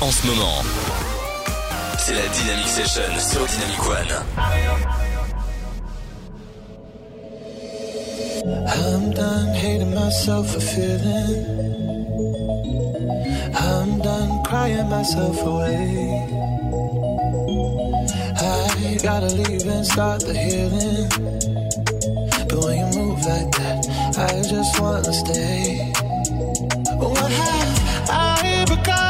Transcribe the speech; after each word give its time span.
en 0.00 0.10
ce 0.10 0.26
moment. 0.26 0.62
C'est 1.98 2.14
la 2.14 2.26
Dynamic 2.28 2.68
Session 2.68 3.02
sur 3.18 3.46
Dynamic 3.46 3.86
One. 3.86 4.12
I'm 8.66 9.10
done 9.10 9.54
hating 9.54 9.94
myself 9.94 10.52
for 10.52 10.60
feeling. 10.60 11.44
I'm 13.54 14.00
done 14.00 14.42
crying 14.44 14.88
myself 14.88 15.42
away. 15.42 16.26
I 18.40 18.98
gotta 19.02 19.34
leave 19.34 19.66
and 19.66 19.86
start 19.86 20.20
the 20.20 20.34
healing. 20.34 21.08
But 22.48 22.64
when 22.64 22.78
you 22.78 22.86
move 22.98 23.20
like 23.26 23.50
that, 23.52 23.86
I 24.16 24.42
just 24.48 24.80
wanna 24.80 25.12
stay. 25.12 25.92
What 26.98 27.30
have 27.30 28.08
I 28.08 28.64
become? 28.66 29.09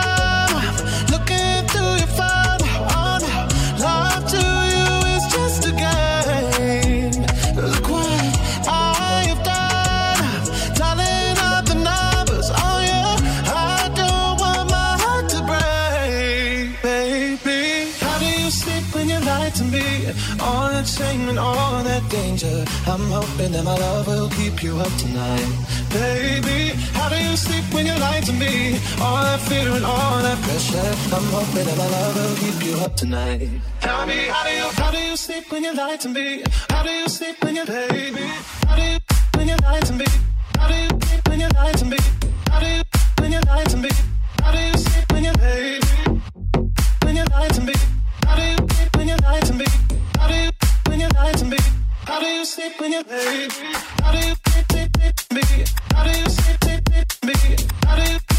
And 21.03 21.39
all 21.39 21.83
that 21.83 22.09
danger. 22.11 22.65
I'm 22.87 23.01
hoping 23.11 23.53
that 23.53 23.65
my 23.65 23.77
love 23.77 24.07
will 24.07 24.29
keep 24.31 24.63
you 24.63 24.79
up 24.79 24.93
tonight, 24.97 25.49
baby. 25.91 26.75
How 26.93 27.09
do 27.09 27.17
you 27.17 27.37
sleep 27.37 27.65
when 27.73 27.87
you 27.87 27.95
lie 27.99 28.21
to 28.21 28.33
me? 28.33 28.79
All 29.01 29.23
that 29.23 29.41
fear 29.41 29.71
and 29.71 29.85
all 29.85 30.23
that 30.23 30.39
pressure. 30.43 30.93
I'm 31.17 31.25
hoping 31.33 31.65
that 31.65 31.79
my 31.79 31.89
love 31.89 32.15
will 32.17 32.37
keep 32.37 32.67
you 32.67 32.75
up 32.85 32.97
tonight. 32.97 33.49
Tell 33.81 34.07
me, 34.07 34.27
how 34.29 34.45
do 34.45 34.51
you, 34.51 34.69
how 34.81 34.91
do 34.91 34.99
you 34.99 35.17
sleep 35.17 35.51
when 35.51 35.65
you 35.65 35.75
lie 35.75 35.97
to 35.97 36.09
me? 36.09 36.43
How 36.69 36.83
do 36.83 36.91
you 36.91 37.09
sleep 37.09 37.37
when 37.43 37.57
you, 37.57 37.65
baby? 37.65 38.27
How 38.67 38.77
do 38.77 38.83
you 38.83 38.99
when 39.37 39.49
you 39.49 39.57
lie 39.63 39.81
to 39.81 39.93
me? 39.93 40.07
How 40.59 40.69
do 40.69 40.75
you 40.75 40.89
sleep 41.01 41.29
when 41.29 41.41
you 41.41 41.49
lie 41.55 41.73
to 41.73 41.85
me? 41.85 41.99
How 42.51 42.61
do 42.61 42.67
you 42.67 42.83
when 43.21 43.33
you 43.33 43.41
lie 43.47 43.65
to 43.65 43.77
me? 43.77 43.91
How 44.43 44.53
do 44.53 44.59
you 44.59 44.77
sleep 44.77 45.13
when 45.13 45.25
you, 45.25 45.33
baby? 45.33 45.87
When 47.03 47.17
you 47.17 47.25
lie 47.25 47.49
to 47.49 47.61
me? 47.61 47.75
How 48.25 48.37
do 48.37 48.43
you 48.43 48.57
sleep 48.69 48.97
when 48.97 49.09
you 49.09 49.17
lie 49.17 49.41
to 49.41 49.53
me? 49.55 49.67
How 50.19 50.29
do 50.29 50.35
you 50.35 50.51
when 51.01 51.11
you 51.11 51.19
lie 51.19 51.33
to 51.33 51.45
me? 51.45 51.57
How 52.07 52.21
do 52.21 52.27
you 52.27 52.45
sleep 52.45 52.73
when 52.81 52.93
you, 52.93 53.05
baby? 53.05 53.49
How 54.03 54.13
do 54.13 54.19
you 54.19 54.35
sleep, 54.49 54.67
sleep, 54.73 54.97
sleep 54.97 55.33
me? 55.33 55.65
How 55.95 56.05
do 56.05 56.19
you 56.19 56.29
sleep, 56.29 56.65
sleep, 56.65 57.13
sleep 57.13 57.25
me? 57.25 57.67
How 57.85 57.97
do 57.97 58.13
you 58.13 58.30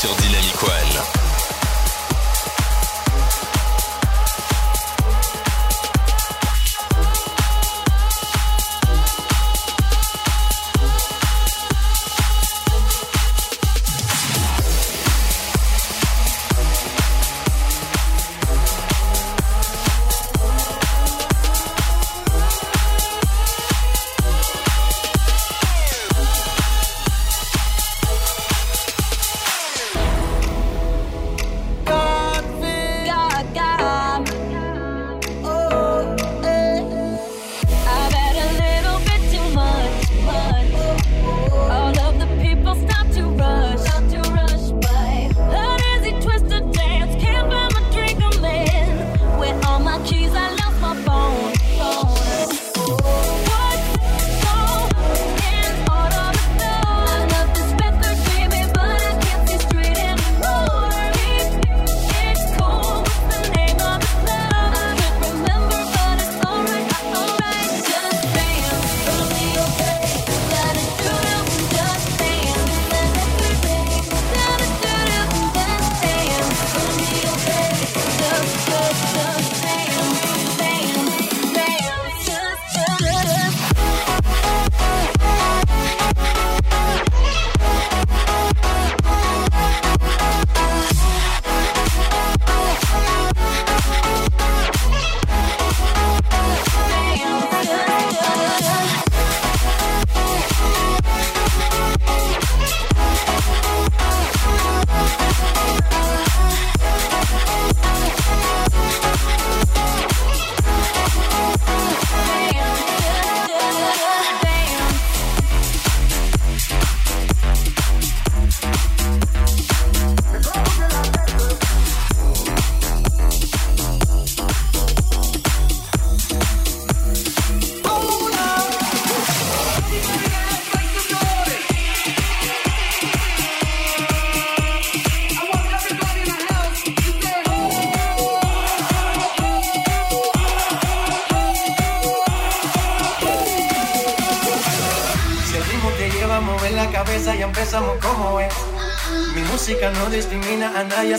sur 0.00 0.14
Dynamic 0.14 0.62
One. 0.62 1.17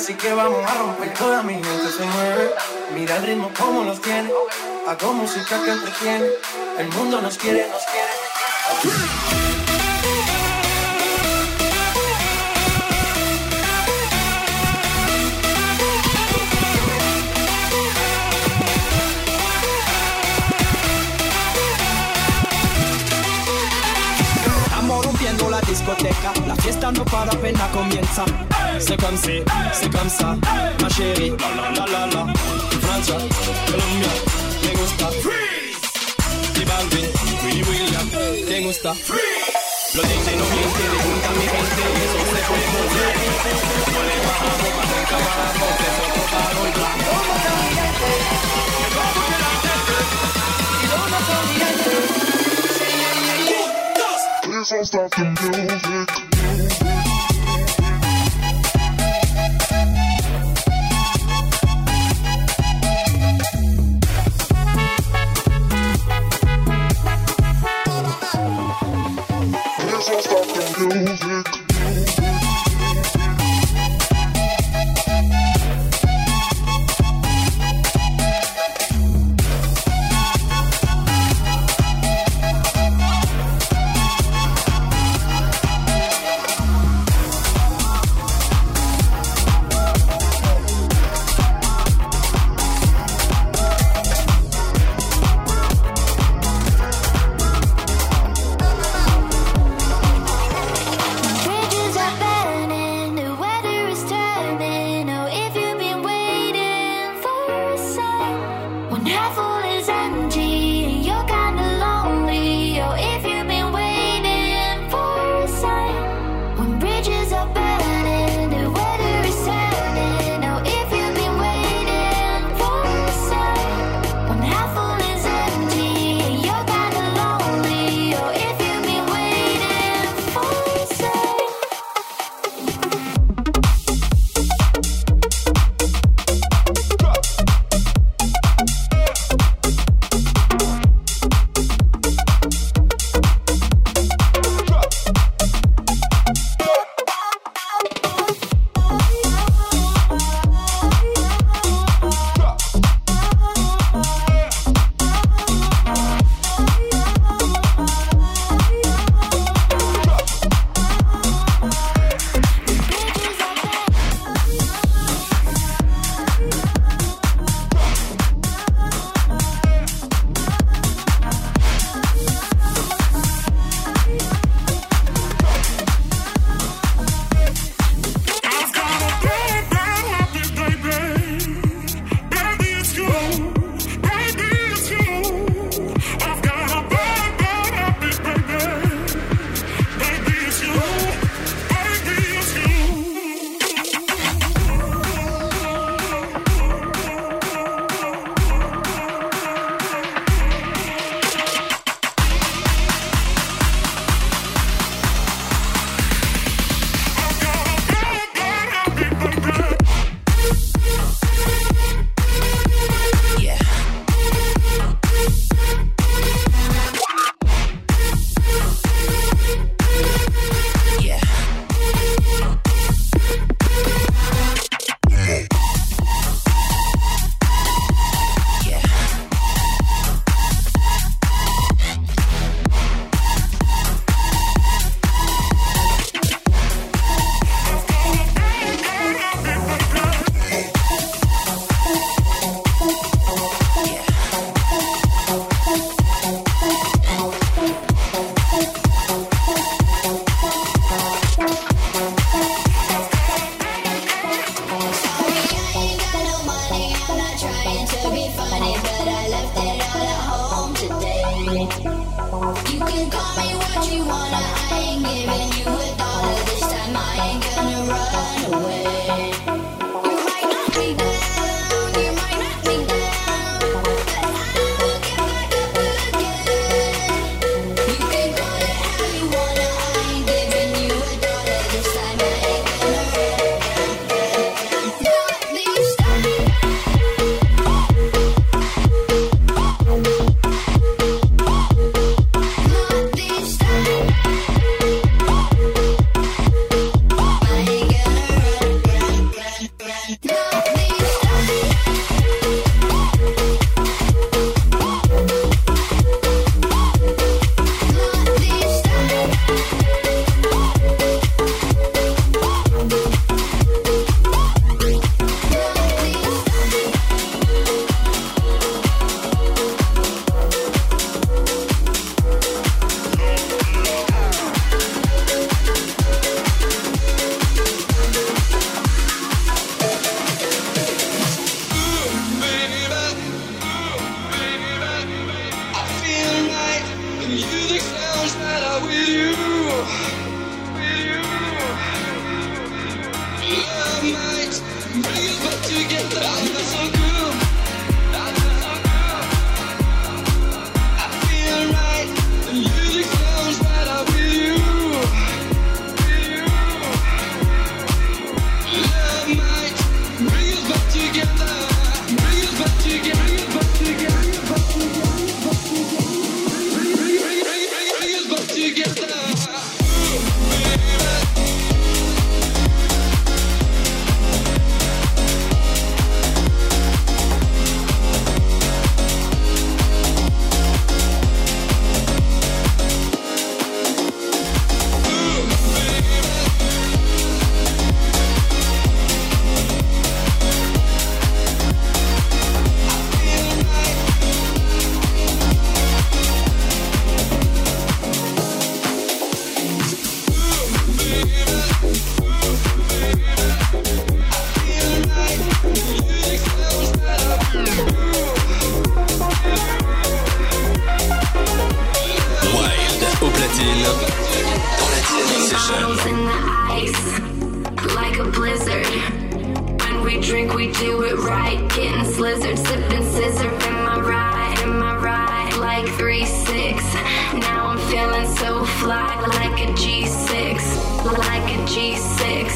Así 0.09 0.17
que 0.17 0.33
vamos 0.33 0.65
a 0.65 0.73
romper. 0.75 1.13
Toda 1.13 1.43
mi 1.43 1.53
gente 1.53 1.91
se 1.95 2.03
mueve. 2.03 2.49
Mira 2.95 3.17
el 3.17 3.23
ritmo 3.23 3.51
como 3.57 3.83
los 3.83 4.01
tiene. 4.01 4.31
Hago 4.87 5.13
música 5.13 5.63
que 5.63 5.71
entretiene. 5.71 6.25
El 6.79 6.87
mundo 6.89 7.21
nos 7.21 7.37
quiere, 7.37 7.67
nos 7.69 7.83
quiere. 7.83 7.98
La 25.89 26.55
fiesta 26.55 26.91
no 26.91 27.03
para 27.03 27.31
apenas 27.31 27.67
comienza. 27.71 28.23
C'est 28.77 28.95
comme 29.01 29.17
si, 29.17 29.41
c'est 29.73 29.91
comme 29.91 30.07
ça, 30.07 30.37
ma 30.79 30.87
chérie. 30.87 31.31
La 31.31 31.49
la 31.55 31.71
la 31.71 31.85
la 31.87 32.05
la. 32.05 32.33
Francia, 32.79 33.17
Colombia, 33.65 34.11
me 34.61 34.71
gusta. 34.79 35.07
Freeze. 35.23 35.81
Y 36.61 36.63
Balvin, 36.63 37.09
Willy 37.43 37.63
William, 37.63 38.07
te 38.47 38.61
gusta. 38.61 38.93
Freeze. 38.93 39.49
Los 39.95 40.05
DJ 40.07 40.35
no 40.37 40.45
mienten, 40.45 40.91
le 40.93 40.99
juntan 41.01 41.33
mi 41.33 41.45
gente 41.49 41.81
y 41.81 42.01
eso 42.05 42.19
se 42.29 42.41
fue 42.45 42.61
mover. 42.69 43.15
No 43.91 43.99
le 44.05 44.15
bajamos, 44.27 44.69
más 44.77 44.87
nunca 44.93 45.17
bajamos, 45.25 45.73
eso 45.89 46.03
es 46.13 46.25
paro 46.29 46.61
y 46.67 46.71
blanco. 46.77 47.09
Vamos 47.09 47.37
que 47.41 47.49
la 49.41 49.51
gente, 49.57 49.81
y 50.81 50.87
no 50.87 51.01
nos 51.09 51.25
olvidemos. 51.33 51.78
Please 54.59 54.71
don't 54.71 54.85
stop 54.85 55.11
the 55.11 55.23
music. 55.23 56.19
lizard, 56.35 57.08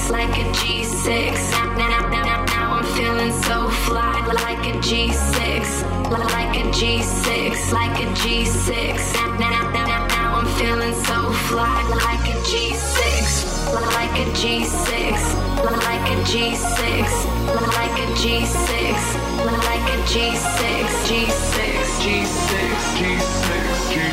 G6, 0.04 0.12
like 0.12 0.36
a 0.38 0.44
G6. 0.52 1.52
Now, 1.52 1.76
now, 1.76 2.10
now, 2.10 2.44
now 2.46 2.74
I'm 2.74 2.84
feeling 2.96 3.32
so 3.44 3.70
fly, 3.86 4.26
like 4.28 4.66
a 4.66 4.74
G6, 4.80 5.84
like 6.10 6.56
a 6.58 6.64
G6, 6.72 7.72
like 7.72 8.00
a 8.00 8.06
G6. 8.14 9.14
Now, 9.40 9.50
now, 9.50 9.72
now, 9.72 10.08
now 10.08 10.36
I'm 10.40 10.48
feeling 10.58 10.94
so 11.06 11.32
fly, 11.48 11.82
like 11.90 12.28
a 12.28 12.34
G6, 12.44 13.74
like 13.74 14.20
a 14.20 14.26
G6 14.32 15.42
like 15.64 16.10
a 16.10 16.16
G6, 16.26 17.08
like 17.46 18.00
a 18.00 18.08
G6, 18.20 19.00
like 19.46 19.90
a 19.90 19.98
G6, 20.04 20.64
G6, 21.04 21.04
G6, 21.04 22.04
G6, 22.04 23.00
G6, 23.00 23.88
G6, 23.88 24.12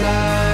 slide. 0.00 0.49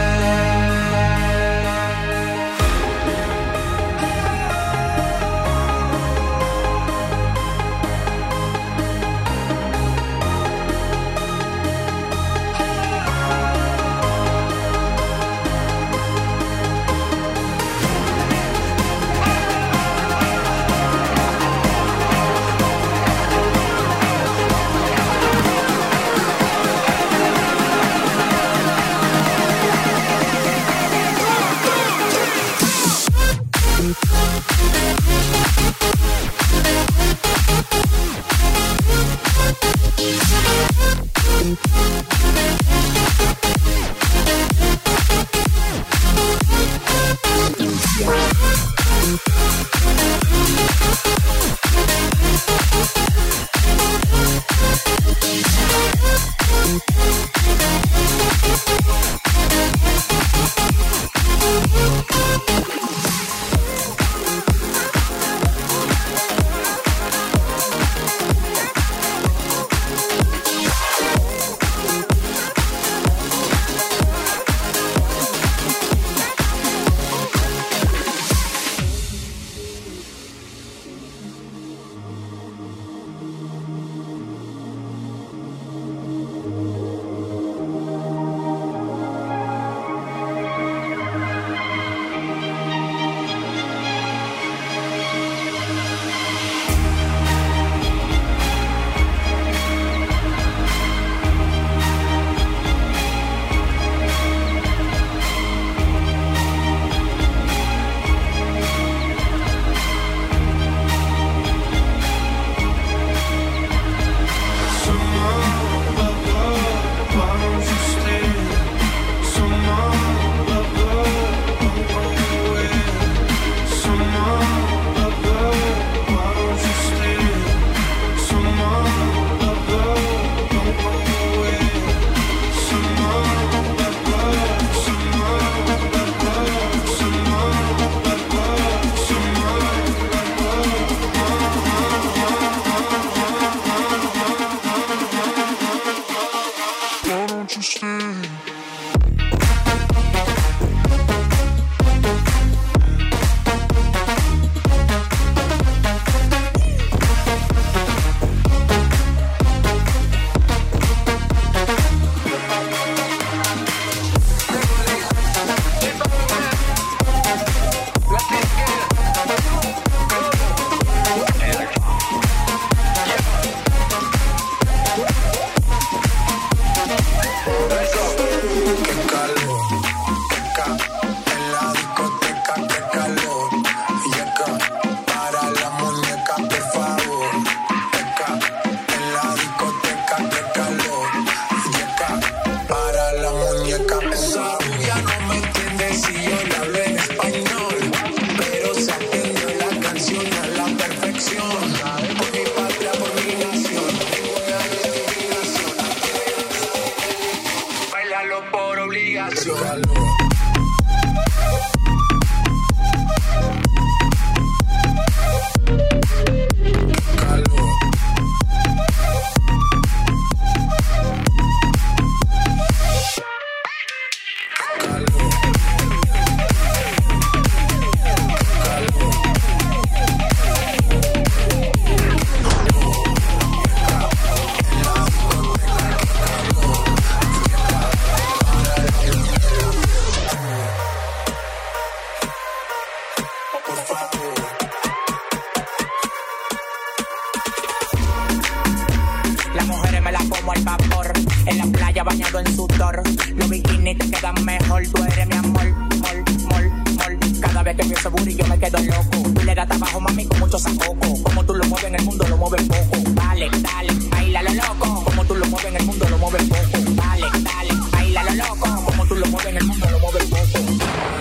como 250.29 250.53
el 250.53 250.63
vapor. 250.63 251.13
En 251.47 251.59
la 251.59 251.67
playa 251.67 252.03
bañado 252.05 252.41
en 252.41 252.57
sudor. 252.57 253.03
Los 253.35 253.49
bikinis 253.49 253.99
te 253.99 254.11
quedan 254.11 254.45
mejor. 254.45 254.83
Tú 254.93 255.03
eres 255.05 255.27
mi 255.27 255.37
amor, 255.37 255.65
mol, 255.75 256.25
mol, 256.51 256.71
mol. 256.97 257.19
Cada 257.41 257.63
vez 257.63 257.77
que 257.77 257.85
pienso 257.85 258.11
booty 258.11 258.35
yo 258.35 258.47
me 258.47 258.59
quedo 258.59 258.79
loco. 258.79 259.31
Tú 259.35 259.43
le 259.45 259.55
das 259.55 259.69
trabajo, 259.69 260.01
mami, 260.01 260.27
con 260.27 260.39
mucho 260.41 260.59
sacoco. 260.59 261.23
Como 261.23 261.45
tú 261.45 261.55
lo 261.55 261.65
mueves 261.67 261.89
en 261.89 261.95
el 261.97 262.05
mundo, 262.05 262.27
lo 262.29 262.37
mueves 262.37 262.63
poco. 262.63 263.03
Dale, 263.11 263.51
dale, 263.61 263.93
baila 264.11 264.43
lo 264.43 264.55
loco. 264.55 265.05
Como 265.05 265.25
tú 265.25 265.35
lo 265.35 265.47
mueves 265.47 265.69
en 265.69 265.77
el 265.77 265.87
mundo, 265.87 266.09
lo 266.09 266.19
mueves 266.19 266.43
poco. 266.45 266.79
Dale, 266.95 267.27
dale, 267.43 267.75
baila 267.93 268.25
lo 268.25 268.35
loco. 268.35 268.85
Como 268.87 269.07
tú 269.07 269.15
lo 269.15 269.27
mueves 269.27 269.47
en 269.49 269.57
el 269.59 269.65
mundo, 269.65 269.91
lo 269.91 269.99
mueves 270.01 270.25
poco. 270.25 270.65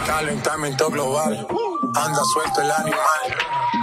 Calentamiento 0.06 0.90
global. 0.90 1.48
Anda 1.96 2.24
suelto 2.34 2.62
el 2.62 2.72
animal. 2.72 3.22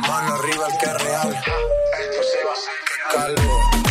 Mano 0.08 0.34
arriba 0.34 0.66
el 0.70 0.78
que 0.78 0.86
es 0.86 1.02
real. 1.02 1.30
Esto 1.30 2.22
se 2.22 2.44
va 2.44 2.50
a 2.50 2.54
hacer 2.54 3.36
calor. 3.36 3.81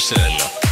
Session. 0.00 0.63